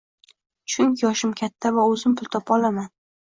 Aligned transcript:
chunki 0.75 1.03
yoshim 1.05 1.35
katta 1.43 1.71
va 1.77 1.85
o‘zim 1.91 2.17
pul 2.21 2.31
topa 2.37 2.57
olaman. 2.59 2.89